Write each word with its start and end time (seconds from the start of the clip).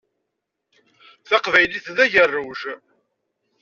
Taqbaylit 1.27 1.87
d 1.95 1.97
agerruj. 2.05 2.61